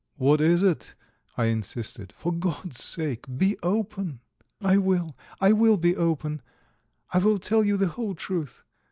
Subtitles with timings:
[0.15, 0.95] "What is it?"
[1.37, 2.11] I insisted.
[2.11, 4.19] "For God's sake, be open!"
[4.59, 6.41] "I will, I will be open;
[7.13, 8.63] I will tell you the whole truth.